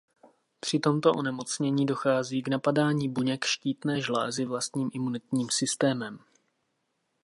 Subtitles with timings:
[0.59, 6.19] Při tomto onemocnění dochází k napadání buněk štítné žlázy vlastním imunitním systémem.